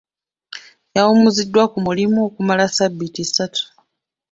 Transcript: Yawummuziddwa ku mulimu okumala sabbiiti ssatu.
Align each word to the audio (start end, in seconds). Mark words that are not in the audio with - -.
Yawummuziddwa 0.95 1.63
ku 1.71 1.77
mulimu 1.85 2.17
okumala 2.27 2.63
sabbiiti 2.75 3.23
ssatu. 3.27 3.63